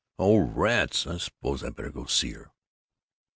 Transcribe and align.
"Oh, 0.17 0.37
rats, 0.39 1.05
I 1.05 1.19
suppose 1.19 1.63
I 1.63 1.69
better 1.69 1.91
go 1.91 2.05
see 2.05 2.31
her." 2.31 2.49